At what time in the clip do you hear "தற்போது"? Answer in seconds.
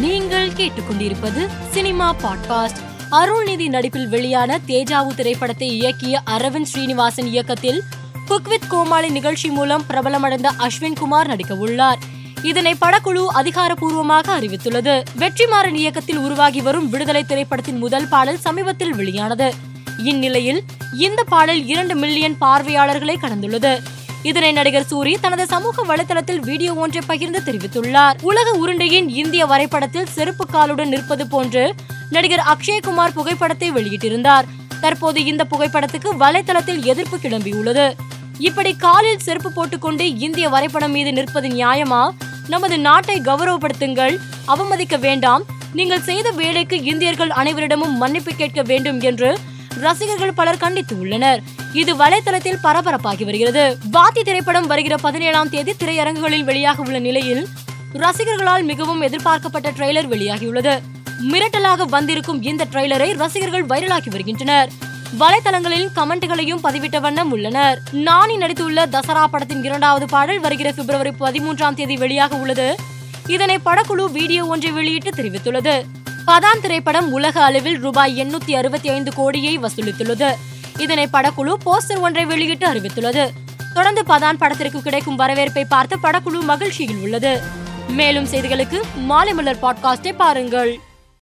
34.80-35.18